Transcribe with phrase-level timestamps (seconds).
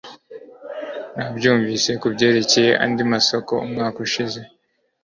[1.15, 4.39] Nabyumvise kubyerekeye andi masoko umwaka ushize.